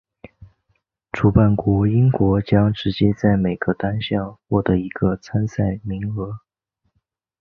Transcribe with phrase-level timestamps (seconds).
[1.11, 6.39] 主办国英国将直接在每个单项获得一个参赛名额。